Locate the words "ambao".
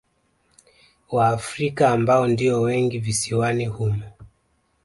1.91-2.27